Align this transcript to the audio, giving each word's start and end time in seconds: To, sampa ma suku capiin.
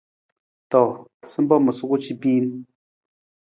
To, 0.69 0.81
sampa 1.31 1.55
ma 1.63 1.71
suku 1.77 1.95
capiin. 2.05 2.45